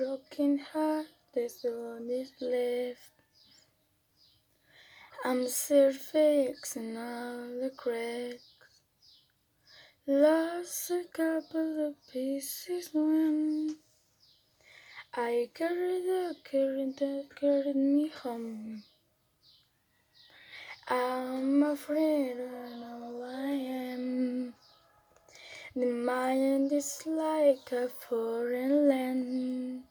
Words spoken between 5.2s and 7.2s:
I'm still fixing